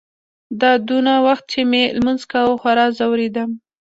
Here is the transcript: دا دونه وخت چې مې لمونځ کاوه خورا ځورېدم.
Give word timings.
دا 0.61 0.71
دونه 0.89 1.13
وخت 1.27 1.45
چې 1.51 1.59
مې 1.69 1.83
لمونځ 1.97 2.21
کاوه 2.31 2.53
خورا 2.61 2.85
ځورېدم. 2.97 3.49